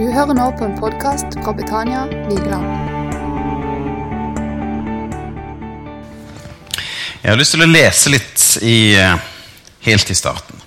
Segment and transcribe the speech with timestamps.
[0.00, 2.64] Du hører nå på en podkast fra Betania Vigeland.
[7.20, 9.18] Jeg har lyst til å lese litt i, eh,
[9.84, 10.62] helt i starten.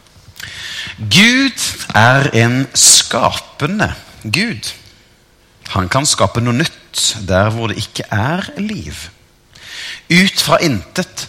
[1.00, 1.66] Gud
[1.96, 4.70] er en skapende Gud.
[5.70, 9.10] Han kan skape noe nytt der hvor det ikke er liv.
[10.12, 11.26] Ut fra intet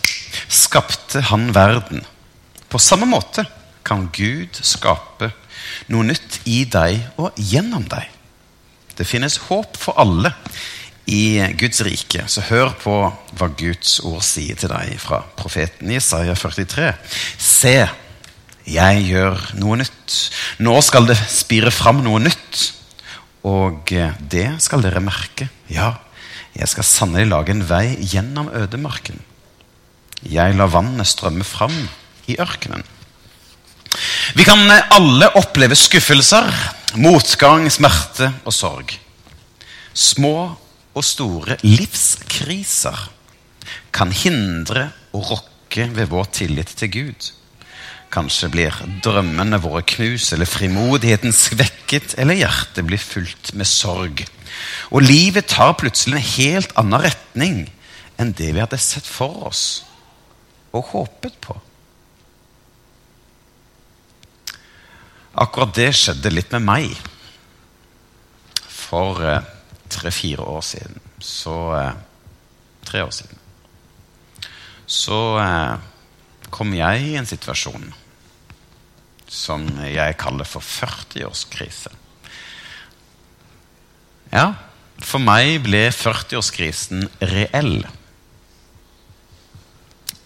[0.52, 2.04] skapte han verden.
[2.68, 3.46] På samme måte
[3.82, 5.32] kan Gud skape
[5.92, 8.08] noe nytt i deg og gjennom deg.
[8.94, 10.32] Det finnes håp for alle
[11.10, 12.24] i Guds rike.
[12.30, 12.94] Så hør på
[13.38, 16.92] hva Guds ord sier til deg fra profeten Isaiah 43.
[17.40, 17.76] Se,
[18.64, 20.16] jeg gjør noe nytt.
[20.64, 22.70] Nå skal det spire fram noe nytt.
[23.44, 23.92] Og
[24.32, 25.50] det skal dere merke.
[25.68, 25.98] Ja,
[26.54, 29.20] jeg skal sannelig lage en vei gjennom ødemarken.
[30.24, 31.74] Jeg lar vannet strømme fram
[32.30, 32.86] i ørkenen.
[34.34, 36.48] Vi kan alle oppleve skuffelser,
[36.98, 38.90] motgang, smerte og sorg.
[39.94, 40.56] Små
[40.90, 42.98] og store livskriser
[43.94, 47.28] kan hindre og rokke ved vår tillit til Gud.
[48.10, 54.24] Kanskje blir drømmene våre knust, eller frimodigheten svekket, eller hjertet blir fullt med sorg.
[54.90, 57.62] Og livet tar plutselig en helt annen retning
[58.18, 59.84] enn det vi hadde sett for oss
[60.74, 61.54] og håpet på.
[65.34, 66.92] Akkurat det skjedde litt med meg
[68.70, 69.42] for eh,
[69.90, 71.00] tre-fire år siden.
[71.18, 71.94] Så eh,
[72.84, 73.38] Tre år siden.
[74.86, 75.76] Så eh,
[76.52, 77.86] kom jeg i en situasjon
[79.34, 81.90] som jeg kaller for 40-årskrise.
[84.34, 84.46] Ja,
[85.00, 87.86] for meg ble 40-årskrisen reell.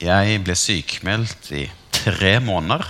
[0.03, 1.65] Jeg ble sykmeldt i
[1.95, 2.85] tre måneder.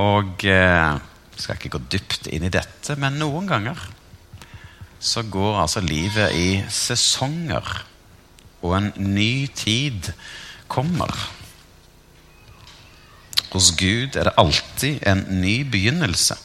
[0.00, 0.96] Og eh,
[1.36, 3.80] skal ikke gå dypt inn i dette, men noen ganger
[5.02, 7.66] så går altså livet i sesonger,
[8.64, 10.10] og en ny tid
[10.72, 11.12] kommer.
[13.52, 16.36] Hos Gud er det alltid en ny begynnelse.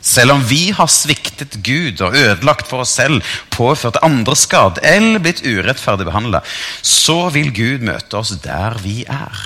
[0.00, 3.20] Selv om vi har sviktet Gud og ødelagt for oss selv,
[3.52, 6.40] påført andre skade eller blitt urettferdig behandla,
[6.82, 9.42] så vil Gud møte oss der vi er.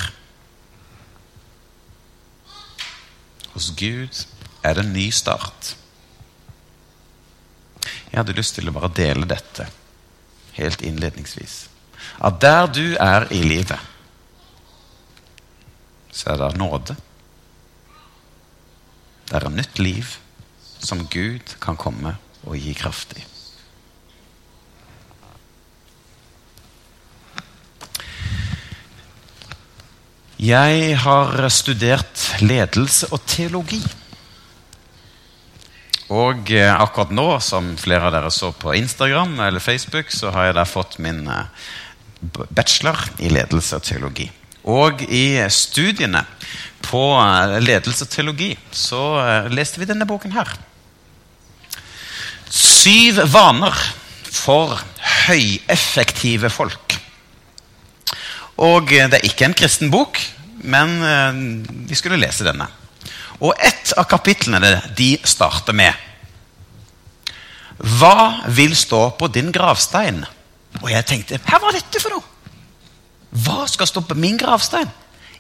[3.55, 4.23] Hos Gud
[4.65, 5.75] er det en ny start.
[7.85, 9.67] Jeg hadde lyst til å bare dele dette
[10.57, 11.65] helt innledningsvis.
[12.25, 13.81] At der du er i livet,
[16.15, 16.97] så er det nåde.
[19.29, 20.17] Det er et nytt liv
[20.79, 23.25] som Gud kan komme og gi kraft i.
[30.45, 33.81] Jeg har studert ledelse og teologi.
[36.13, 40.51] Og eh, akkurat nå, som flere av dere så på Instagram eller Facebook, så har
[40.51, 41.71] jeg der fått min eh,
[42.51, 44.29] bachelor i ledelse og teologi.
[44.69, 46.25] Og i studiene
[46.85, 49.03] på eh, ledelse og teologi så
[49.49, 50.53] leste vi denne boken her.
[52.53, 53.73] Syv vaner
[54.29, 54.77] for
[55.25, 56.99] høyeffektive folk.
[58.61, 60.21] Og det er ikke en kristen bok,
[60.63, 60.93] men
[61.89, 62.69] vi skulle lese denne.
[63.41, 65.95] Og ett av kapitlene de starter med
[67.79, 70.23] Hva vil stå på din gravstein?
[70.83, 72.31] Og jeg tenkte Hva var dette for noe?
[73.45, 74.91] Hva skal stå på min gravstein?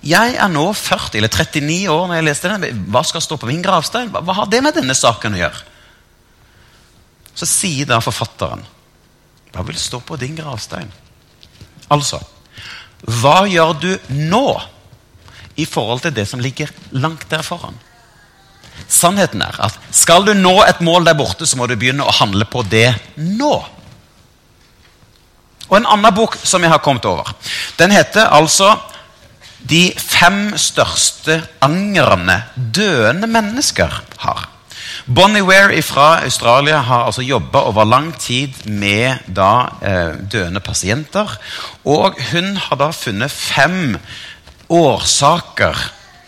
[0.04, 2.82] Jeg er nå 40 eller 39 år når jeg leste den.
[2.92, 4.10] Hva skal stå på min gravstein?
[4.12, 5.62] Hva, hva har det med denne saken å gjøre?
[7.34, 8.62] Så sier da forfatteren
[9.54, 10.90] Hva vil stå på din gravstein?
[11.94, 12.20] Altså
[13.22, 14.46] Hva gjør du nå?
[15.56, 17.76] I forhold til det som ligger langt der foran.
[18.90, 22.14] Sannheten er at skal du nå et mål der borte, så må du begynne å
[22.14, 23.54] handle på det nå.
[25.70, 27.30] Og En annen bok som jeg har kommet over,
[27.78, 28.76] den heter altså
[29.64, 34.48] 'De fem største angrene døende mennesker har'.
[35.06, 41.28] Bonnie Ware fra Australia har altså jobba over lang tid med da, eh, døende pasienter.
[41.84, 43.98] Og hun har da funnet fem
[44.72, 45.78] årsaker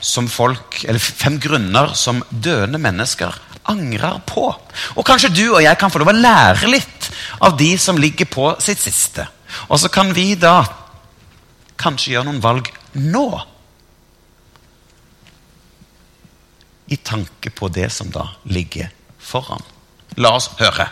[0.00, 3.34] som folk, eller fem grunner som døende mennesker
[3.66, 4.48] angrer på.
[4.94, 7.10] Og kanskje du og jeg kan få lov å lære litt
[7.42, 9.26] av de som ligger på sitt siste.
[9.68, 10.60] Og så kan vi da
[11.80, 12.70] kanskje gjøre noen valg
[13.02, 13.28] nå.
[16.86, 19.64] I tanke på det som da ligger foran.
[20.22, 20.86] La oss høre.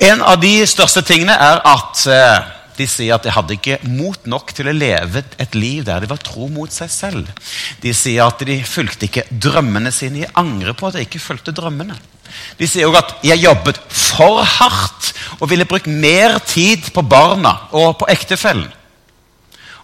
[0.00, 4.28] En av de største tingene er at eh, de sier at de hadde ikke mot
[4.28, 7.30] nok til å leve et liv der de var tro mot seg selv.
[7.82, 10.24] De sier at de fulgte ikke drømmene sine.
[10.26, 11.96] De angrer på at de ikke fulgte drømmene.
[12.58, 17.04] De sier òg at de har jobbet for hardt og ville brukt mer tid på
[17.06, 18.68] barna og på ektefellen.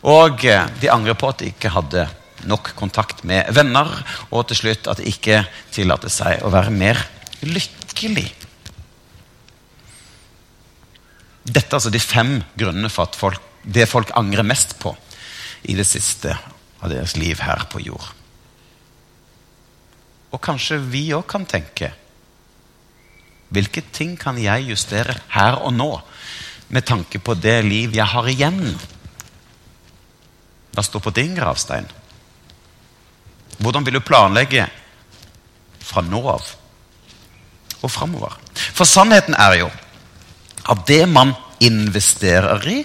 [0.03, 2.09] Og eh, de angrer på at de ikke hadde
[2.51, 3.87] nok kontakt med venner,
[4.35, 5.45] og til slutt at de ikke
[5.75, 6.99] tillater seg å være mer
[7.47, 8.27] lykkelig.
[11.43, 14.95] Dette er altså de fem grunnene for at folk, det folk angrer mest på
[15.71, 16.35] i det siste
[16.83, 18.07] av deres liv her på jord.
[20.33, 21.93] Og kanskje vi òg kan tenke
[23.53, 25.91] hvilke ting kan jeg justere her og nå
[26.73, 28.63] med tanke på det liv jeg har igjen?
[30.73, 31.85] Hva står på din gravstein?
[33.61, 34.65] Hvordan vil du planlegge
[35.85, 36.49] fra nå av
[37.83, 38.39] og framover?
[38.73, 39.69] For sannheten er jo
[40.63, 42.83] at det man investerer i,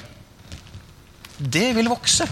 [1.37, 2.25] det vil vokse.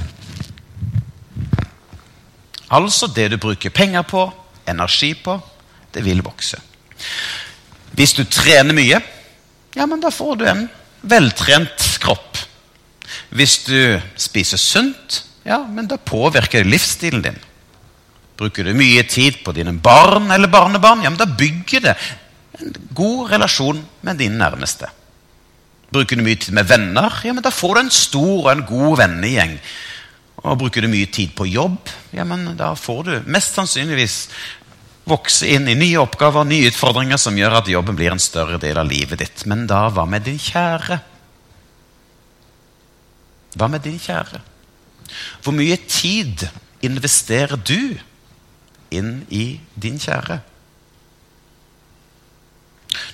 [2.74, 4.25] Altså det du bruker penger på,
[4.68, 5.38] energi på,
[5.94, 6.57] det vil vokse.
[7.95, 9.00] Hvis du trener mye,
[9.75, 10.65] ja, men da får du en
[11.06, 12.39] veltrent kropp.
[13.36, 17.38] Hvis du spiser sunt, ja, men da påvirker det livsstilen din.
[18.36, 21.95] Bruker du mye tid på dine barn eller barnebarn, ja, men da bygger det
[22.59, 24.89] en god relasjon med dine nærmeste.
[25.93, 28.65] Bruker du mye tid med venner, ja, men da får du en stor og en
[28.67, 29.57] god vennegjeng.
[30.43, 34.17] Og Bruker du mye tid på jobb, ja, men da får du mest sannsynligvis
[35.05, 38.79] vokse inn i nye oppgaver, nye utfordringer som gjør at jobben blir en større del
[38.81, 39.45] av livet ditt.
[39.49, 40.99] Men da, hva med din kjære?
[43.55, 44.41] Hva med din kjære?
[45.45, 46.47] Hvor mye tid
[46.85, 47.95] investerer du
[48.93, 50.41] inn i din kjære?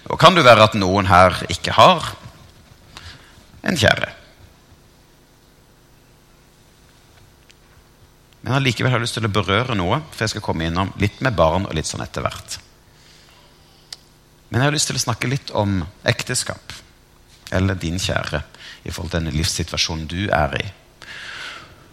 [0.07, 2.13] Nå kan det være at noen her ikke har
[3.61, 4.09] en kjære.
[8.41, 11.19] Men allikevel har jeg lyst til å berøre noe, for jeg skal komme innom litt
[11.21, 12.57] med barn og litt sånn etter hvert.
[14.49, 16.73] Men jeg har lyst til å snakke litt om ekteskap,
[17.53, 18.41] eller din kjære,
[18.83, 20.65] i forhold til den livssituasjonen du er i.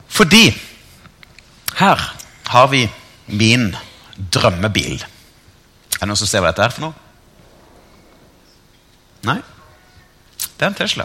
[0.08, 0.46] Fordi
[1.78, 2.00] her
[2.48, 2.86] har vi
[3.28, 3.68] min
[4.16, 5.04] drømmebil.
[5.04, 7.04] Er det noen som ser hva dette er for noe?
[9.28, 9.36] Nei?
[10.56, 11.04] Det er en Tesla.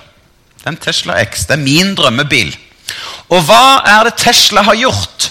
[0.63, 1.44] Det er en Tesla X.
[1.50, 2.54] Det er min drømmebil.
[3.36, 5.27] Og hva er det Tesla har gjort?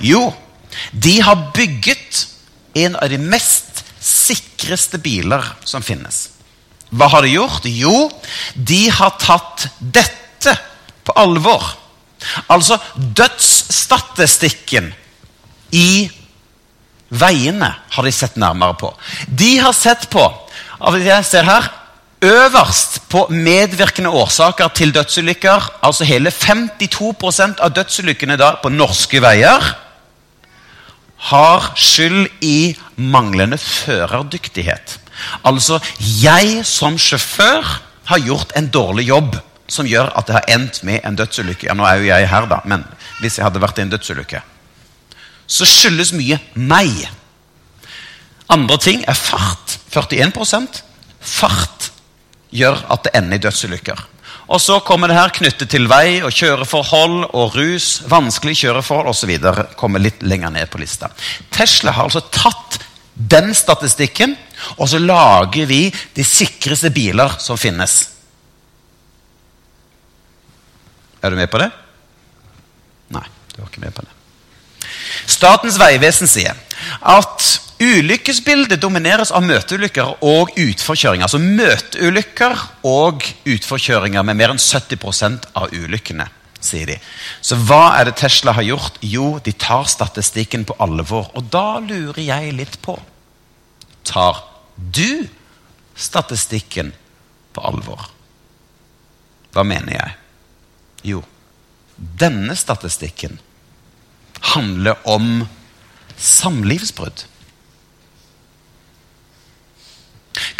[0.00, 0.30] Jo,
[0.96, 2.22] de har bygget
[2.80, 6.30] en av de mest sikreste biler som finnes.
[6.88, 7.68] Hva har de gjort?
[7.68, 8.08] Jo,
[8.56, 10.56] de har tatt dette
[11.04, 11.74] på alvor.
[12.48, 14.92] Altså dødsstatistikken
[15.76, 16.08] i
[17.12, 18.92] veiene har de sett nærmere på.
[19.28, 20.24] De har sett på
[20.82, 21.68] av det jeg ser her,
[22.22, 29.72] Øverst på medvirkende årsaker til dødsulykker, altså hele 52% av dødsulykkene da på norske veier,
[31.32, 34.98] har skyld i manglende førerdyktighet.
[35.44, 37.66] Altså, jeg som sjåfør
[38.10, 39.36] har gjort en dårlig jobb
[39.70, 41.66] som gjør at det har endt med en dødsulykke.
[41.66, 42.84] Ja, nå er jo jeg her, da, men
[43.20, 44.42] hvis jeg hadde vært i en dødsulykke
[45.46, 47.08] Så skyldes mye meg.
[48.48, 49.78] Andre ting er fart.
[49.92, 50.82] 41%
[51.20, 51.91] Fart
[52.52, 54.04] gjør at det ender i dødsulykker.
[54.52, 59.36] Og så kommer det her knyttet til vei og kjøreforhold og rus, vanskelig kjøreforhold osv.
[59.80, 61.08] Kommer litt lenger ned på lista.
[61.54, 62.80] Tesla har altså tatt
[63.14, 64.34] den statistikken,
[64.76, 68.00] og så lager vi de sikreste biler som finnes.
[71.22, 71.70] Er du med på det?
[73.14, 74.90] Nei, du var ikke med på det.
[75.30, 76.58] Statens vegvesen sier
[76.98, 77.46] at
[77.82, 81.26] Ulykkesbildet domineres av møteulykker og utforkjøringer.
[81.26, 86.28] Altså møteulykker og utforkjøringer med mer enn 70% av ulykkene.
[86.62, 86.94] sier de.
[87.42, 89.00] Så hva er det Tesla har gjort?
[89.02, 91.32] Jo, de tar statistikken på alvor.
[91.34, 93.00] Og da lurer jeg litt på
[94.06, 94.38] Tar
[94.76, 95.26] du
[95.94, 96.92] statistikken
[97.54, 98.10] på alvor?
[99.52, 100.14] Hva mener jeg?
[101.12, 101.22] Jo,
[101.96, 103.38] denne statistikken
[104.54, 105.44] handler om
[106.16, 107.26] samlivsbrudd.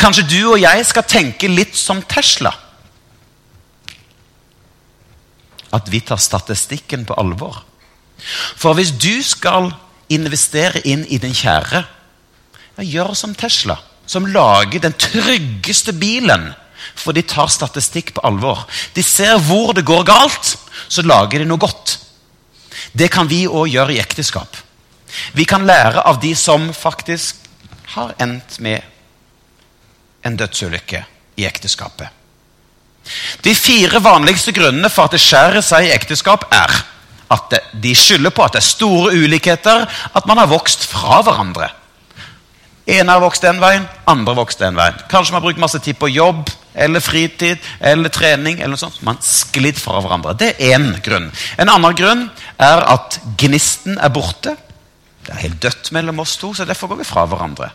[0.02, 2.50] Kanskje du og jeg skal tenke litt som Tesla.
[5.73, 7.62] At vi tar statistikken på alvor.
[8.59, 9.71] For hvis du skal
[10.12, 11.85] investere inn i din kjære,
[12.76, 16.50] ja, gjør som Tesla, som lager den tryggeste bilen.
[16.99, 18.66] For de tar statistikk på alvor.
[18.94, 20.56] De ser hvor det går galt,
[20.88, 21.99] så lager de noe godt.
[22.92, 24.56] Det kan vi òg gjøre i ekteskap.
[25.37, 27.38] Vi kan lære av de som faktisk
[27.94, 28.91] har endt med
[30.25, 31.05] en dødsulykke
[31.37, 32.09] i ekteskapet.
[33.43, 36.75] De fire vanligste grunnene for at det skjærer seg i ekteskap, er
[37.33, 41.71] at de skylder på at det er store ulikheter, at man har vokst fra hverandre.
[42.93, 44.99] Ene har vokst den veien, andre har vokst den veien.
[45.11, 48.59] Kanskje man har brukt masse tid på jobb eller fritid eller trening.
[48.59, 48.99] eller noe sånt.
[49.07, 50.35] Man sklidd fra hverandre.
[50.35, 51.31] Det er én grunn.
[51.59, 52.26] En annen grunn
[52.59, 54.57] er at gnisten er borte.
[55.23, 57.71] Det er helt dødt mellom oss to, så derfor går vi fra hverandre.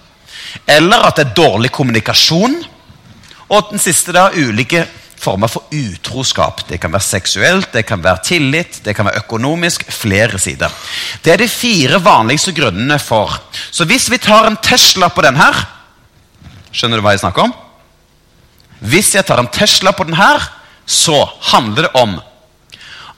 [0.67, 2.57] Eller at det er dårlig kommunikasjon.
[3.47, 4.85] Og den siste da, ulike
[5.17, 6.61] former for utroskap.
[6.69, 9.87] Det kan være seksuelt, det kan være tillit, det kan være økonomisk.
[9.91, 10.73] Flere sider.
[11.23, 13.33] Det er de fire vanligste grunnene for.
[13.71, 15.65] Så hvis vi tar en Tesla på den her
[16.77, 17.53] Skjønner du hva jeg snakker om?
[18.91, 20.43] Hvis jeg tar en Tesla på den her,
[20.85, 21.15] så
[21.49, 22.17] handler det om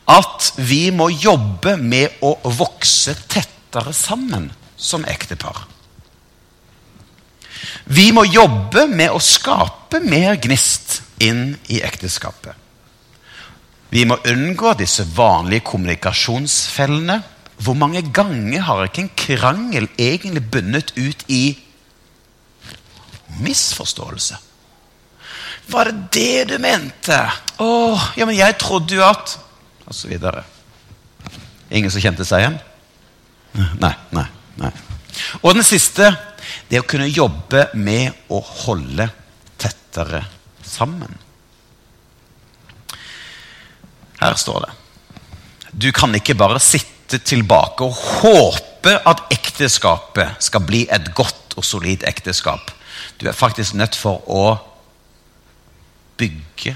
[0.10, 4.48] at vi må jobbe med å vokse tettere sammen
[4.80, 5.66] som ektepar.
[7.86, 12.54] Vi må jobbe med å skape mer gnist inn i ekteskapet.
[13.90, 17.22] Vi må unngå disse vanlige kommunikasjonsfellene.
[17.60, 21.58] Hvor mange ganger har ikke en krangel egentlig bundet ut i
[23.42, 24.38] misforståelse?
[25.70, 27.18] Var det det du mente?
[27.62, 27.70] Å,
[28.18, 29.38] ja, men jeg trodde jo at
[29.90, 30.44] Og så videre.
[31.74, 32.58] Ingen som kjente seg igjen?
[33.82, 34.26] Nei, nei,
[34.62, 34.70] nei.
[35.42, 36.12] Og den siste
[36.70, 39.10] det å kunne jobbe med å holde
[39.60, 40.24] tettere
[40.66, 41.18] sammen.
[44.20, 44.74] Her står det
[45.72, 51.66] Du kan ikke bare sitte tilbake og håpe at ekteskapet skal bli et godt og
[51.66, 52.72] solid ekteskap.
[53.20, 54.58] Du er faktisk nødt for å
[56.20, 56.76] bygge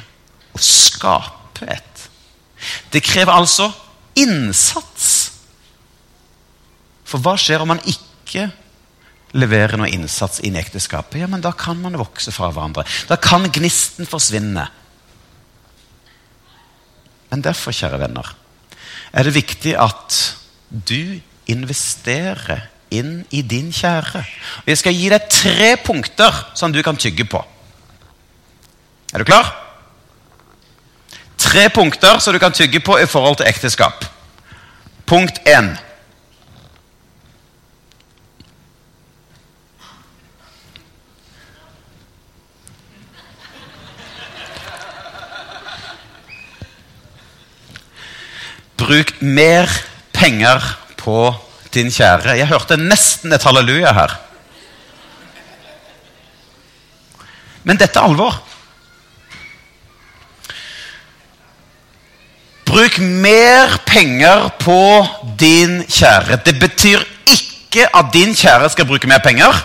[0.53, 2.07] og skape et.
[2.91, 3.69] Det krever altså
[4.19, 5.09] innsats.
[7.03, 8.49] For hva skjer om man ikke
[9.33, 11.19] leverer noe innsats inn i ekteskapet?
[11.23, 12.85] Ja, men Da kan man vokse fra hverandre.
[13.09, 14.67] Da kan gnisten forsvinne.
[17.31, 18.35] Men derfor, kjære venner,
[19.13, 20.19] er det viktig at
[20.69, 24.21] du investerer inn i din kjære.
[24.63, 27.41] Og Jeg skal gi deg tre punkter som du kan tygge på.
[29.13, 29.49] Er du klar?
[31.37, 34.05] Tre punkter som du kan tygge på i forhold til ekteskap.
[35.05, 35.73] Punkt én.
[48.83, 49.69] Bruk mer
[50.11, 50.59] penger
[50.99, 51.31] på
[51.73, 52.35] din kjære.
[52.35, 54.15] Jeg hørte nesten et halleluja her.
[57.63, 58.41] Men dette er alvor.
[62.67, 64.81] Bruk mer penger på
[65.39, 66.41] din kjære.
[66.43, 69.63] Det betyr ikke at din kjære skal bruke mer penger.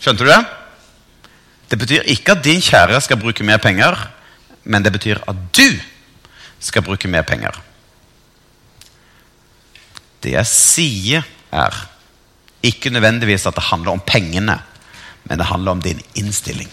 [0.00, 0.40] Skjønte du det?
[1.70, 3.98] Det betyr ikke at din kjære skal bruke mer penger,
[4.64, 5.66] men det betyr at du
[6.60, 7.56] skal bruke mer penger.
[10.20, 11.76] Det jeg sier, er
[12.62, 14.58] ikke nødvendigvis at det handler om pengene,
[15.24, 16.68] men det handler om din innstilling.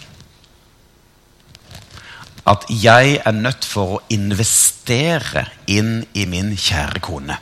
[2.48, 7.36] At jeg er nødt for å investere inn i min kjære kone.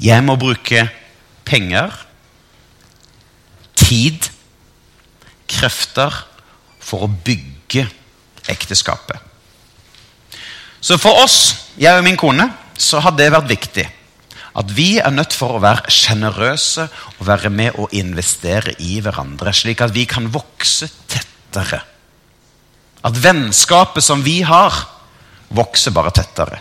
[0.00, 0.86] Jeg må bruke
[1.44, 1.92] penger,
[3.76, 4.30] tid,
[5.50, 6.14] krefter
[6.80, 7.84] for å bygge
[8.48, 9.29] ekteskapet.
[10.80, 11.38] Så for oss,
[11.80, 12.48] jeg og min kone,
[12.80, 13.86] så har det vært viktig.
[14.60, 19.52] At vi er nødt for å være sjenerøse og være med og investere i hverandre.
[19.54, 21.82] Slik at vi kan vokse tettere.
[23.06, 24.74] At vennskapet som vi har,
[25.50, 26.60] vokser bare tettere.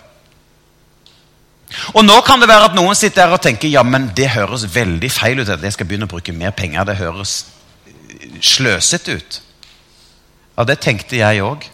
[1.93, 4.65] Og Nå kan det være at noen sitter her og tenker ja, men det høres
[4.73, 6.87] veldig feil ut at jeg skal begynne å bruke mer penger.
[6.89, 7.35] Det høres
[8.41, 9.41] sløsete ut.
[10.57, 11.67] Ja, det tenkte jeg òg.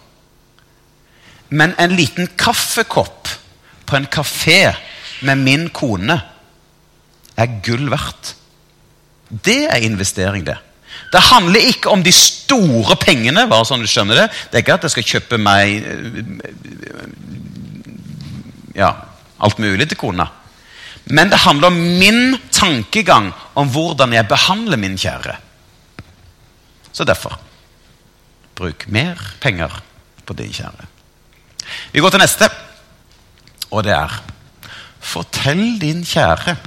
[1.50, 3.30] Men en liten kaffekopp
[3.86, 4.74] på en kafé
[5.26, 6.18] med min kone
[7.36, 8.36] er gull verdt.
[9.30, 10.58] Det er investering, det.
[11.12, 13.48] Det handler ikke om de store pengene.
[13.48, 15.86] bare sånn du skjønner Det Det er ikke at jeg skal kjøpe meg
[18.76, 18.92] ja,
[19.40, 20.30] alt mulig til kona.
[21.06, 25.38] Men det handler om min tankegang om hvordan jeg behandler min kjære.
[26.92, 27.38] Så derfor
[28.56, 29.82] bruk mer penger
[30.26, 30.95] på din kjære.
[31.96, 32.48] Vi går til neste,
[33.72, 34.12] og det er
[35.00, 36.58] Fortell din kjære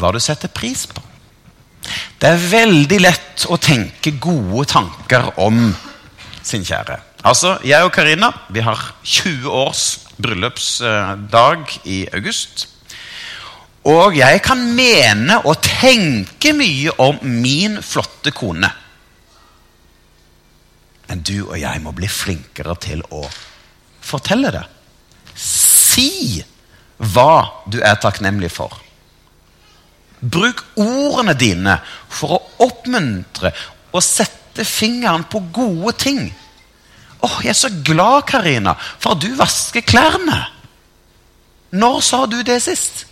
[0.00, 0.98] hva du setter pris på.
[2.18, 5.60] Det er veldig lett å tenke gode tanker om
[6.42, 6.96] sin kjære.
[7.22, 9.84] Altså, Jeg og Karina vi har 20 års
[10.18, 12.66] bryllupsdag i august.
[13.86, 18.74] Og jeg kan mene og tenke mye om min flotte kone.
[21.06, 23.22] Men du og jeg må bli flinkere til å
[24.02, 24.64] fortelle det.
[25.38, 26.42] Si
[27.02, 28.74] hva du er takknemlig for.
[30.22, 31.78] Bruk ordene dine
[32.12, 33.50] for å oppmuntre
[33.92, 36.28] og sette fingeren på gode ting.
[37.22, 40.44] Åh, Jeg er så glad, Karina, for at du vasker klærne.
[41.72, 43.06] Når sa du det sist?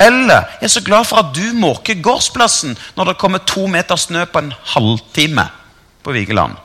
[0.00, 3.96] Eller jeg er så glad for at du måker gårdsplassen når det kommer to meter
[4.00, 5.44] snø på en halvtime
[6.02, 6.56] på Vigeland.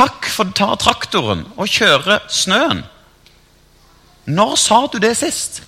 [0.00, 2.86] Takk for du tar traktoren og kjører snøen.
[4.30, 5.60] Når sa du det sist?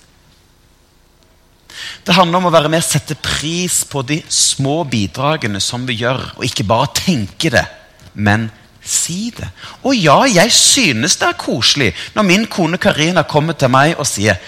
[2.05, 5.99] Det handler om å være med og sette pris på de små bidragene som vi
[6.01, 7.65] gjør, og ikke bare tenke det,
[8.13, 8.47] men
[8.81, 9.51] si det.
[9.85, 14.09] Og ja, jeg synes det er koselig når min kone Karina kommer til meg og
[14.09, 14.41] sier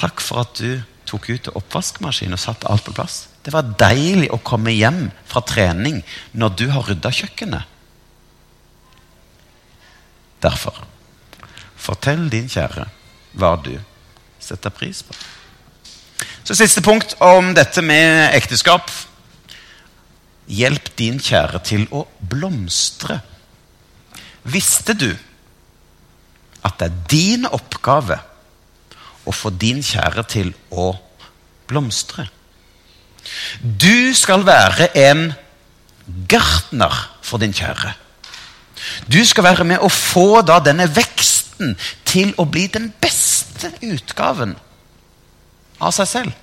[0.00, 3.26] takk for at du tok ut oppvaskmaskinen og satte alt på plass.
[3.44, 6.00] Det var deilig å komme hjem fra trening
[6.32, 7.71] når du har rydda kjøkkenet.
[10.42, 10.82] Derfor,
[11.76, 12.88] fortell din kjære
[13.38, 13.76] hva du
[14.42, 15.14] setter pris på.
[16.42, 18.90] Så Siste punkt om dette med ekteskap.
[20.50, 23.20] Hjelp din kjære til å blomstre.
[24.42, 25.10] Visste du
[26.66, 28.18] at det er din oppgave
[29.22, 30.90] å få din kjære til å
[31.70, 32.26] blomstre?
[33.62, 35.28] Du skal være en
[36.28, 37.94] gartner for din kjære.
[39.06, 41.76] Du skal være med å få da denne veksten
[42.08, 44.56] til å bli den beste utgaven
[45.82, 46.38] av seg selv.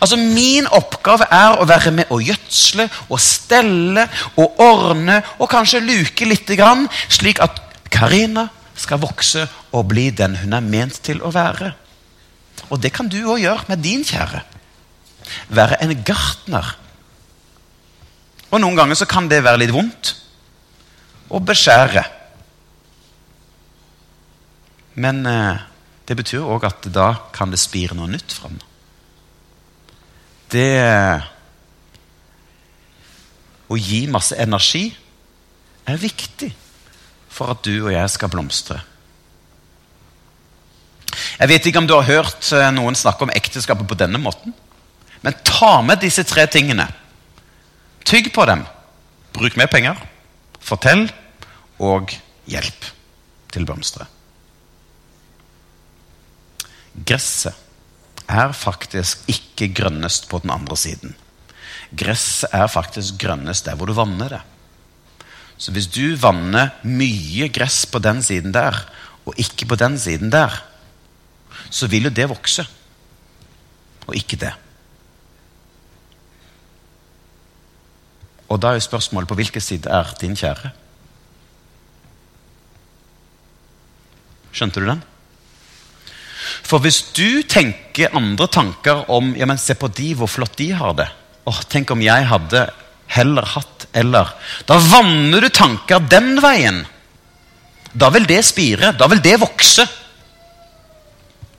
[0.00, 4.06] Altså Min oppgave er å være med å gjødsle og stelle
[4.40, 6.48] og ordne og kanskje luke litt,
[7.08, 7.60] slik at
[7.92, 11.74] Karina skal vokse og bli den hun er ment til å være.
[12.72, 14.40] Og det kan du òg gjøre med din kjære.
[15.52, 16.74] Være en gartner.
[18.50, 20.14] Og noen ganger så kan det være litt vondt
[21.28, 22.04] å beskjære.
[25.00, 25.62] Men eh,
[26.06, 28.58] det betyr òg at da kan det spire noe nytt fram.
[30.52, 30.70] Det
[33.72, 34.90] å gi masse energi
[35.88, 36.50] er viktig
[37.32, 38.78] for at du og jeg skal blomstre.
[41.38, 44.54] Jeg vet ikke om du har hørt eh, noen snakke om ekteskapet på denne måten.
[45.24, 46.86] Men ta med disse tre tingene.
[48.04, 48.64] Tygg på dem.
[49.34, 49.98] Bruk mer penger.
[50.64, 51.08] Fortell
[51.82, 52.14] og
[52.48, 52.88] hjelp
[53.52, 54.08] til blomstret.
[56.94, 57.52] Gresset
[58.30, 61.14] er faktisk ikke grønnest på den andre siden.
[61.92, 64.42] Gresset er faktisk grønnest der hvor du vanner det.
[65.58, 68.78] Så hvis du vanner mye gress på den siden der,
[69.24, 70.54] og ikke på den siden der,
[71.70, 72.64] så vil jo det vokse.
[74.06, 74.52] Og ikke det.
[78.54, 80.70] Og da er spørsmålet på hvilken side er din kjære?
[84.54, 85.02] Skjønte du den?
[86.62, 90.70] For hvis du tenker andre tanker om ja, men se på de, hvor flott de
[90.76, 91.08] har det
[91.50, 92.62] Åh, Tenk om jeg hadde
[93.12, 94.30] heller hatt eller
[94.68, 96.80] Da vanner du tanker den veien.
[97.92, 98.94] Da vil det spire.
[98.96, 99.84] Da vil det vokse.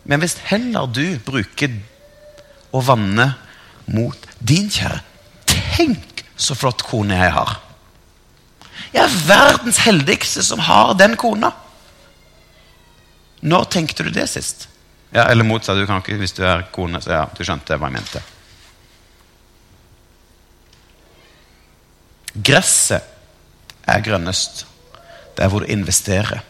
[0.09, 1.75] Men hvis heller du bruker
[2.75, 3.29] å vanne
[3.93, 5.03] mot din kjære
[5.45, 7.57] Tenk så flott kone jeg har.
[8.93, 11.51] Jeg er verdens heldigste som har den kona.
[13.45, 14.67] Når tenkte du det sist?
[15.13, 15.77] Ja, Eller motsatt.
[15.77, 18.23] Du kan ikke, hvis du er kone, så ja, du skjønte hva jeg mente.
[22.35, 23.11] Gresset
[23.87, 24.65] er grønnest
[25.37, 26.41] der hvor du investerer.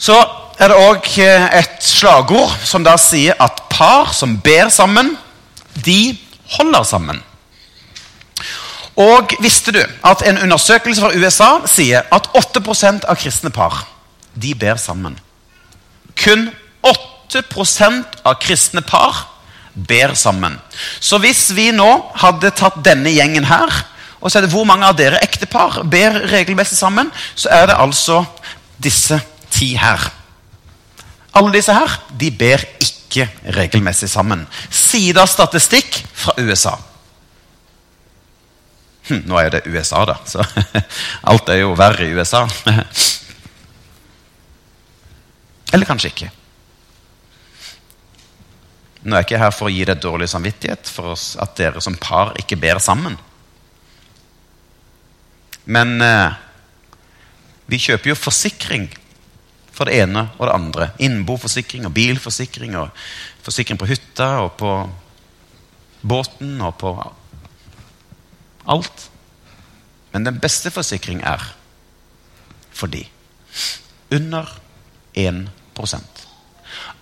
[0.00, 0.16] Så
[0.60, 5.14] er det òg et slagord som da sier at par som ber sammen,
[5.84, 6.16] de
[6.56, 7.22] holder sammen.
[9.00, 13.84] Og visste du at en undersøkelse fra USA sier at 8% av kristne par
[14.34, 15.16] de ber sammen?
[16.18, 16.48] Kun
[16.84, 19.24] 8% av kristne par
[19.74, 20.58] ber sammen.
[21.00, 21.88] Så hvis vi nå
[22.20, 23.72] hadde tatt denne gjengen her
[24.20, 28.24] og sett hvor mange av dere ektepar ber regelmessig sammen, så er det altså
[28.76, 29.16] disse
[29.52, 30.10] ti her.
[31.32, 32.99] Alle disse her de ber ikke
[33.56, 34.46] regelmessig sammen.
[34.70, 36.76] Sida statistikk fra USA.
[39.08, 40.44] Hm, nå er det USA, da, så
[41.30, 42.44] alt er jo verre i USA.
[45.72, 46.30] Eller kanskje ikke.
[49.00, 51.96] Nå er jeg ikke her for å gi deg dårlig samvittighet for at dere som
[51.98, 53.16] par ikke ber sammen.
[55.70, 56.32] Men eh,
[57.70, 58.88] vi kjøper jo forsikring
[59.80, 60.86] for det ene og det andre.
[61.00, 62.90] Innboforsikring og bilforsikring og
[63.40, 64.74] forsikring på hytta og på
[66.04, 66.92] båten og på
[68.68, 69.06] alt.
[70.12, 71.40] Men den beste forsikring er
[72.76, 73.06] for de
[74.12, 74.52] under
[75.16, 75.48] 1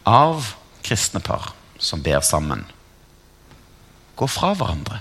[0.07, 0.53] av
[0.87, 1.51] kristne par
[1.83, 2.63] som ber sammen,
[4.15, 5.01] går fra hverandre.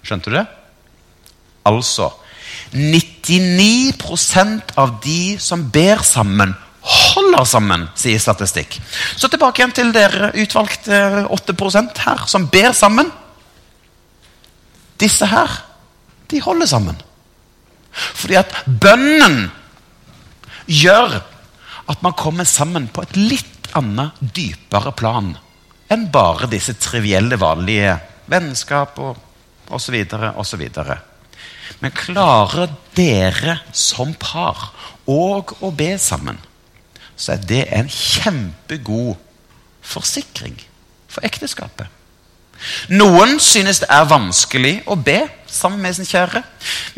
[0.00, 0.46] Skjønte du det?
[1.68, 2.08] Altså
[2.72, 6.54] 99% av de som ber sammen,
[6.86, 8.78] holder sammen, sier statistikk.
[9.18, 13.10] Så tilbake igjen til dere utvalgte 8% her, som ber sammen.
[15.00, 15.50] Disse her,
[16.30, 16.96] de holder sammen.
[17.90, 19.50] Fordi at bønnen
[20.66, 21.20] gjør
[21.86, 25.34] at man kommer sammen på et litt annet, dypere plan
[25.92, 27.94] enn bare disse trivielle, vanlige
[28.30, 29.16] vennskap og
[29.70, 29.94] osv.
[30.34, 30.64] osv.
[31.82, 34.70] Men klarer dere som par
[35.06, 36.38] og å be sammen,
[37.16, 39.16] så er det en kjempegod
[39.86, 40.56] forsikring
[41.10, 41.86] for ekteskapet.
[42.88, 46.42] Noen synes det er vanskelig å be sammen med sin kjære,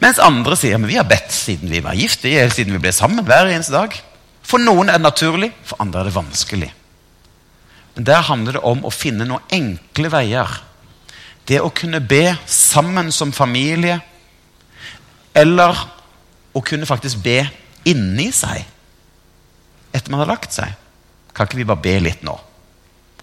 [0.03, 3.27] mens andre sier men vi har bedt siden vi var gift, siden vi ble sammen
[3.27, 3.97] hver eneste dag.
[4.49, 6.71] For noen er det naturlig, for andre er det vanskelig.
[7.97, 10.61] Men Der handler det om å finne noen enkle veier.
[11.49, 13.99] Det å kunne be sammen som familie,
[15.39, 15.79] eller
[16.57, 17.41] å kunne faktisk be
[17.89, 18.65] inni seg
[19.95, 20.75] etter man har lagt seg.
[21.33, 22.35] Kan ikke vi bare be litt nå?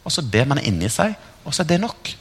[0.05, 2.11] Og så ber man inni seg, og så er det nok.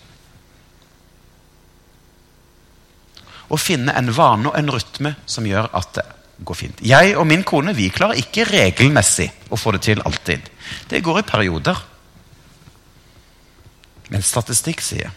[3.52, 6.07] Å finne en vane og en rytme som gjør at det
[6.44, 6.80] går fint.
[6.83, 10.48] Jeg og min kone vi klarer ikke regelmessig å få det til alltid.
[10.90, 11.83] Det går i perioder.
[14.11, 15.12] Men statistikk sier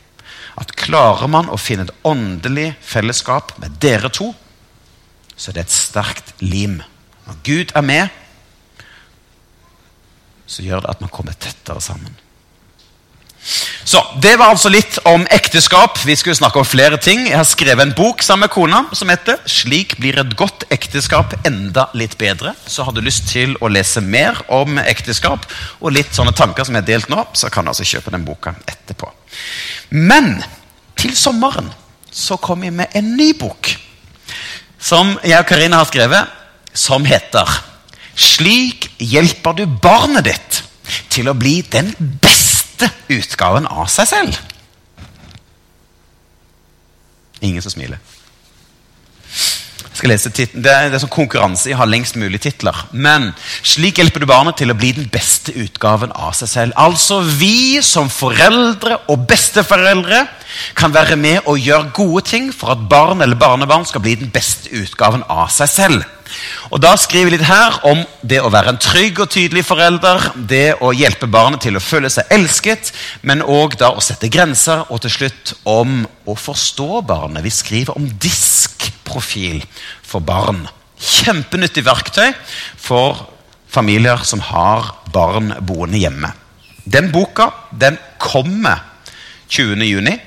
[0.58, 4.32] at klarer man å finne et åndelig fellesskap med dere to,
[5.38, 6.80] så det er et sterkt lim.
[7.28, 8.08] Når Gud er med,
[10.48, 12.16] så gjør det at man kommer tettere sammen.
[13.88, 16.00] Så, Det var altså litt om ekteskap.
[16.06, 17.28] Vi skulle snakke om flere ting.
[17.30, 21.34] Jeg har skrevet en bok sammen med kona som heter 'Slik blir et godt ekteskap
[21.46, 22.56] enda litt bedre'.
[22.68, 25.46] Så har du lyst til å lese mer om ekteskap
[25.80, 28.26] og litt sånne tanker som jeg har delt nå, så kan du altså kjøpe den
[28.26, 29.12] boka etterpå.
[29.90, 30.44] Men
[30.96, 31.72] til sommeren
[32.12, 33.78] så kom jeg med en ny bok
[34.80, 36.28] som jeg og Karina har skrevet,
[36.74, 37.48] som heter
[38.18, 40.64] 'Slik hjelper du barnet ditt
[41.10, 44.38] til å bli den beste' utgaven av seg selv.
[47.42, 47.98] Ingen som smiler.
[49.98, 50.62] Skal lese titlen.
[50.62, 52.78] Det er, det er sånn konkurranse i å ha lengst mulig titler.
[52.94, 53.32] Men
[53.66, 56.78] slik hjelper du barnet til å bli den beste utgaven av seg selv.
[56.78, 60.26] Altså vi som foreldre og besteforeldre
[60.78, 64.30] kan være med og gjøre gode ting for at barn eller barnebarn skal bli den
[64.34, 66.06] beste utgaven av seg selv.
[66.72, 70.32] Og Da skriver vi litt her om det å være en trygg og tydelig forelder,
[70.36, 75.02] det å hjelpe barnet til å føle seg elsket, men òg å sette grenser, og
[75.02, 77.44] til slutt om å forstå barnet.
[77.46, 79.64] Vi skriver om diskprofil
[80.04, 80.66] for barn.
[80.98, 82.34] Kjempenyttig verktøy
[82.76, 83.28] for
[83.70, 86.32] familier som har barn boende hjemme.
[86.88, 88.84] Den boka den kommer
[89.52, 90.20] 20.6.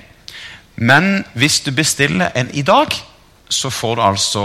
[0.80, 2.94] Men hvis du bestiller en i dag,
[3.48, 4.44] så får du altså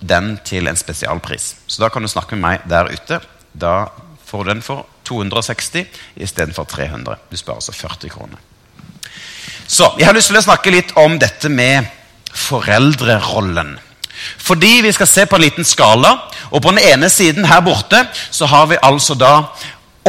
[0.00, 1.54] den til en spesialpris.
[1.66, 3.20] Så da kan du snakke med meg der ute.
[3.52, 3.90] Da
[4.26, 5.86] får du den for 260
[6.16, 7.18] istedenfor 300.
[7.30, 8.38] Du sparer altså 40 kroner.
[9.66, 11.86] Så Jeg har lyst til å snakke litt om dette med
[12.34, 13.76] foreldrerollen.
[14.38, 16.16] Fordi vi skal se på en liten skala.
[16.50, 19.34] Og på den ene siden her borte så har vi altså da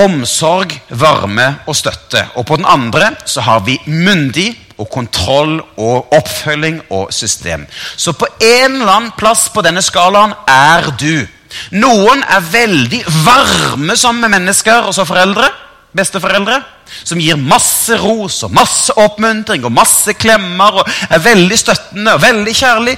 [0.01, 2.23] omsorg, varme og støtte.
[2.35, 7.67] Og på den andre så har vi myndig og kontroll og oppfølging og system.
[7.95, 11.27] Så på en eller annen plass på denne skalaen er du.
[11.75, 15.49] Noen er veldig varme sammen med mennesker, og så foreldre.
[15.91, 16.61] Besteforeldre.
[17.03, 22.23] Som gir masse ros og masse oppmuntring og masse klemmer og er veldig støttende og
[22.23, 22.95] veldig kjærlig.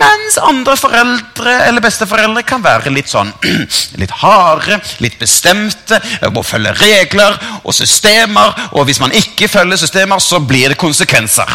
[0.00, 3.32] Mens andre foreldre eller besteforeldre kan være litt sånn
[4.00, 5.98] litt harde, litt bestemte,
[6.32, 8.54] må følge regler og systemer.
[8.72, 11.52] Og hvis man ikke følger systemer, så blir det konsekvenser.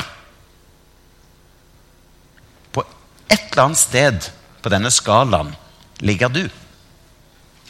[2.76, 2.86] På
[3.32, 4.30] et eller annet sted
[4.62, 5.54] på denne skalaen
[6.06, 6.44] ligger du.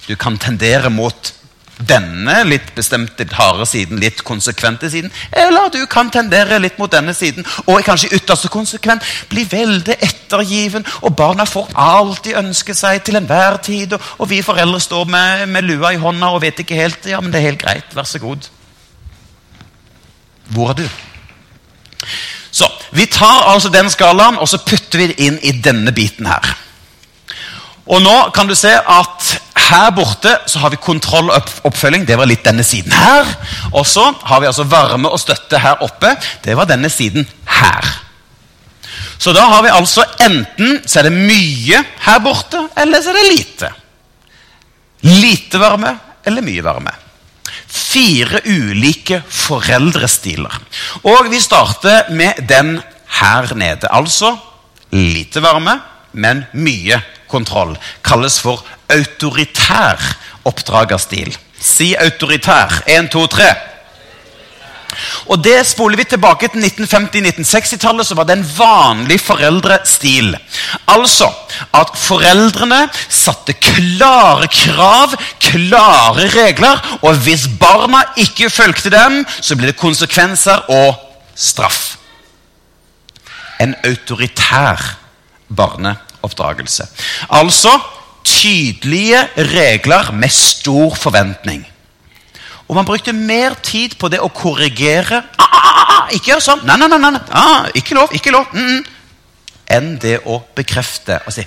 [0.06, 1.32] Du kan tendere mot
[1.78, 5.12] denne litt bestemte, harde siden, litt konsekvente siden.
[5.36, 10.86] Eller du kan tendere litt mot denne siden og kanskje ytterst konsekvent bli veldig ettergiven.
[11.04, 13.98] Og barna får alt de ønsker seg til enhver tid.
[13.98, 17.10] Og, og vi foreldre står med, med, lua i hånda og vet ikke helt.
[17.12, 17.96] Ja, men det er helt greit.
[17.96, 18.48] Vær så god.
[20.56, 20.88] Hvor er du?
[22.56, 26.30] Så, Vi tar altså den skalaen og så putter vi det inn i denne biten
[26.30, 26.54] her.
[27.86, 29.34] Og nå kan du se at
[29.66, 32.06] her borte så har vi kontroll og oppfølging.
[32.06, 33.30] Det var litt denne siden her.
[33.74, 36.14] Og så har vi altså varme og støtte her oppe.
[36.44, 37.28] Det var denne siden
[37.60, 37.94] her.
[39.18, 43.20] Så da har vi altså enten så er det mye her borte, eller så er
[43.20, 43.72] det lite.
[45.06, 46.94] Lite varme eller mye varme.
[47.76, 50.54] fire ulike foreldrestiler.
[51.04, 52.78] Og vi starter med den
[53.20, 53.90] her nede.
[53.92, 54.36] Altså
[54.92, 55.80] lite varme,
[56.14, 57.76] men mye kontroll.
[58.04, 60.02] Kalles for autoritær
[60.46, 61.36] oppdragerstil.
[61.60, 62.84] Si autoritær.
[62.92, 63.54] Én, to, tre.
[65.26, 70.36] Og det Spoler vi tilbake til 1950-1960-tallet, så var det en vanlig foreldrestil.
[70.92, 71.30] Altså
[71.76, 79.72] at foreldrene satte klare krav, klare regler, og hvis barna ikke fulgte dem, så ble
[79.72, 80.96] det konsekvenser og
[81.36, 81.98] straff.
[83.60, 84.96] En autoritær
[85.56, 86.88] barneoppdragelse.
[87.30, 87.72] Altså
[88.26, 91.66] tydelige regler med stor forventning.
[92.68, 96.42] Og man brukte mer tid på det å korrigere ah, ah, ah, ah Ikke gjør
[96.42, 96.64] sånn!
[96.66, 97.22] Nei, nei, nei, nei.
[97.30, 98.14] Ah, ikke lov!
[98.18, 99.52] ikke lov, mm, mm.
[99.76, 101.46] Enn det å bekrefte og si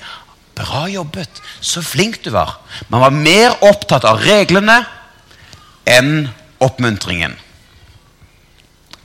[0.58, 1.42] 'Bra jobbet!
[1.60, 2.58] Så flink du var!'
[2.90, 4.80] Man var mer opptatt av reglene
[5.86, 7.36] enn oppmuntringen.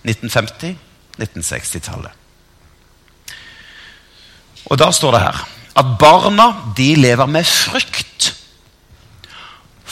[0.03, 0.73] 1950,
[1.21, 2.11] 1960-tallet.
[4.65, 8.33] Og da står det her at barna de lever med frykt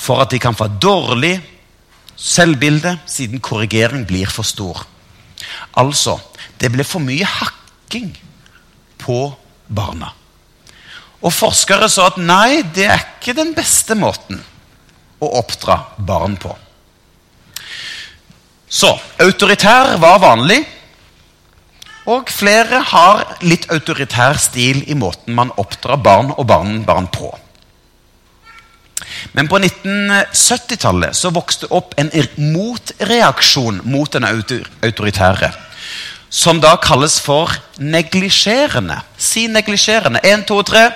[0.01, 1.35] for at de kan få dårlig
[2.15, 4.83] selvbilde siden korrigering blir for stor.
[5.77, 6.19] Altså
[6.61, 8.11] det ble for mye hakking
[9.01, 9.19] på
[9.67, 10.11] barna.
[11.21, 14.41] Og forskere sa at nei, det er ikke den beste måten
[15.21, 16.53] å oppdra barn på.
[18.71, 18.89] Så
[19.21, 20.61] autoritær var vanlig.
[22.09, 27.29] Og flere har litt autoritær stil i måten man oppdrar barn og barnebarn på.
[29.37, 35.51] Men på 1970-tallet så vokste opp en motreaksjon mot den autoritære.
[36.31, 39.01] Som da kalles for neglisjerende.
[39.17, 40.23] Si neglisjerende.
[40.23, 40.87] Én, to, tre.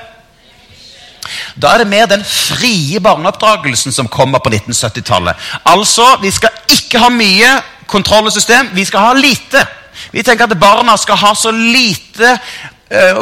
[1.59, 5.35] Da er det mer den frie barneoppdragelsen som kommer på 1970-tallet.
[5.67, 7.57] Altså, vi skal ikke ha mye
[7.91, 9.65] kontroll og system, vi skal ha lite.
[10.11, 12.41] Vi tenker at barna skal ha så lite uh,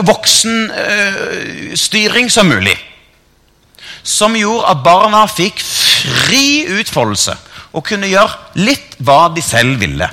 [0.07, 2.77] voksenstyring uh, som mulig.
[4.03, 7.38] Som gjorde at barna fikk fri utfoldelse
[7.73, 10.09] og kunne gjøre litt hva de selv ville.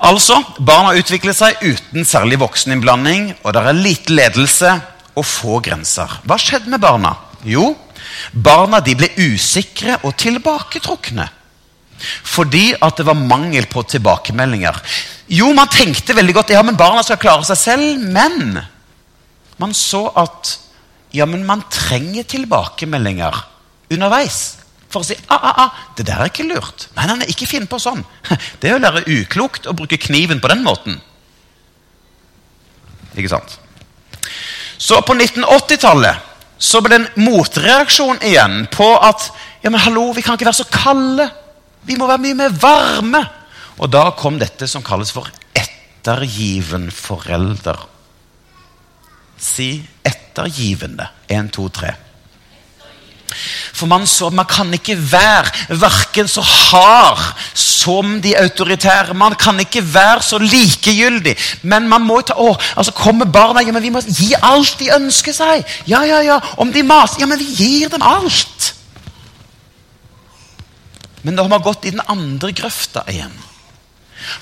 [0.00, 4.70] Altså, Barna utvikler seg uten særlig vokseninnblanding, og det er lite ledelse
[5.12, 6.08] og få grenser.
[6.24, 7.12] Hva skjedde med barna?
[7.44, 7.74] Jo,
[8.32, 11.28] barna ble usikre og tilbaketrukne.
[12.00, 14.80] Fordi at det var mangel på tilbakemeldinger.
[15.30, 18.06] Jo, man tenkte veldig godt ja, men barna skal klare seg selv.
[18.14, 18.58] Men
[19.60, 20.56] man så at
[21.14, 23.36] ja, men man trenger tilbakemeldinger
[23.90, 24.40] underveis.
[24.90, 26.88] For å si ah, ah, ah, det der er ikke lurt.
[26.96, 28.02] Nei, nei, nei ikke finn på sånn.
[28.60, 30.98] Det er å lære uklokt å bruke kniven på den måten.
[33.14, 33.54] Ikke sant?
[34.80, 36.26] Så på 1980-tallet
[36.60, 39.30] så ble det en motreaksjon igjen på at
[39.62, 41.28] ja, men hallo, vi kan ikke være så kalde.
[41.86, 43.22] Vi må være mye mer varme.
[43.80, 47.80] Og da kom dette som kalles for ettergiven forelder.
[49.40, 49.72] Si
[50.04, 51.08] ettergivende.
[51.32, 51.94] Én, to, tre.
[53.72, 57.20] For man så man kan ikke være verken så hard
[57.54, 59.14] som de autoritære.
[59.14, 61.36] Man kan ikke være så likegyldig.
[61.62, 64.90] Men man må ta å, altså Kommer barna ja, men Vi må gi alt de
[64.96, 65.64] ønsker seg.
[65.88, 66.40] Ja, ja, ja.
[66.60, 68.74] Om de maser Ja, men vi gir dem alt.
[71.22, 73.34] Men da har man gått i den andre grøfta igjen.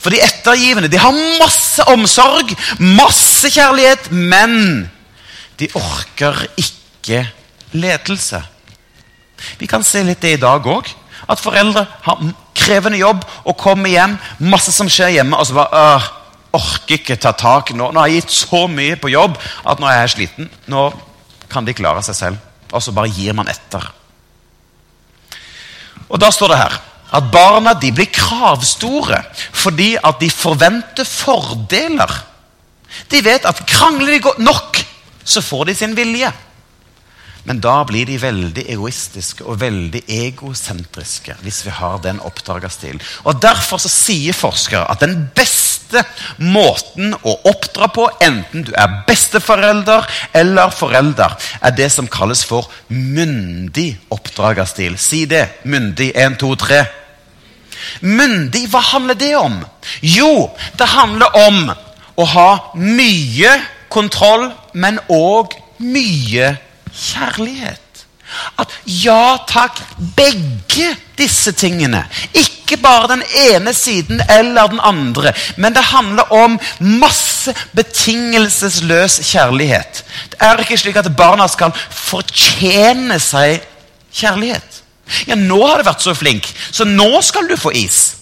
[0.02, 4.88] For de ettergivende de har masse omsorg, masse kjærlighet, men
[5.58, 7.24] de orker ikke
[7.74, 8.42] ledelse.
[9.58, 10.90] Vi kan se litt det i dag òg.
[11.28, 12.22] At foreldre har
[12.56, 14.16] krevende jobb og kommer hjem,
[14.50, 16.08] masse som skjer hjemme, og så bare øh,
[16.58, 17.74] orker ikke ta tak.
[17.76, 19.36] Nå, nå har jeg gitt så mye på jobb
[19.68, 20.50] at nå er jeg sliten.
[20.70, 20.88] Nå
[21.52, 22.44] kan de klare seg selv.
[22.72, 23.84] Og så bare gir man etter.
[26.08, 26.78] Og da står det her
[27.18, 29.22] at barna de blir kravstore
[29.56, 32.12] fordi at de forventer fordeler.
[33.08, 34.80] De vet at krangler de nok,
[35.24, 36.30] så får de sin vilje.
[37.48, 43.00] Men da blir de veldig egoistiske og veldig egosentriske hvis vi har den oppdragerstilen.
[43.24, 45.67] Og Derfor så sier forskere at den beste
[46.38, 52.68] måten å oppdra på, enten du er besteforelder eller forelder, er det som kalles for
[52.88, 54.98] myndig oppdragerstil.
[55.00, 55.46] Si det.
[55.64, 56.12] Myndig.
[56.18, 56.84] Én, to, tre.
[58.00, 59.58] Myndig, hva handler det om?
[60.02, 61.60] Jo, det handler om
[62.18, 63.52] å ha mye
[63.92, 66.56] kontroll, men òg mye
[66.92, 67.87] kjærlighet.
[68.58, 69.80] At ja takk,
[70.16, 72.04] begge disse tingene.
[72.36, 75.32] Ikke bare den ene siden eller den andre.
[75.56, 80.04] Men det handler om masse betingelsesløs kjærlighet.
[80.30, 83.62] Det er ikke slik at barna skal fortjene seg
[84.12, 84.82] kjærlighet.
[85.26, 88.18] Ja, nå har du vært så flink, så nå skal du få is.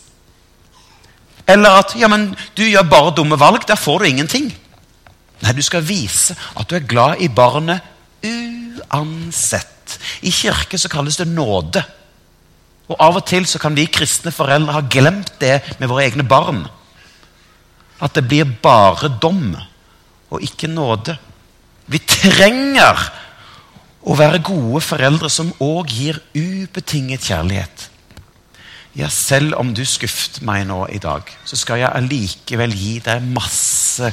[1.46, 4.50] Eller at ja, men du gjør bare dumme valg, der får du ingenting.
[5.42, 7.82] Nei, du skal vise at du er glad i barnet
[8.24, 9.75] uansett.
[10.22, 11.83] I kirke så kalles det nåde.
[12.87, 16.27] Og Av og til så kan vi kristne foreldre ha glemt det med våre egne
[16.27, 16.64] barn.
[18.03, 19.57] At det blir bare dom
[20.31, 21.16] og ikke nåde.
[21.87, 23.01] Vi trenger
[24.07, 27.88] å være gode foreldre som òg gir ubetinget kjærlighet.
[28.96, 33.27] Ja, selv om du skuffet meg nå i dag, så skal jeg allikevel gi deg
[33.35, 34.09] masse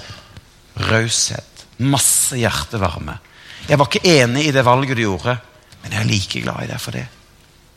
[0.90, 1.66] raushet.
[1.80, 3.16] Masse hjertevarme.
[3.70, 5.38] Jeg var ikke enig i det valget du gjorde,
[5.84, 7.06] men jeg er like glad i deg for det.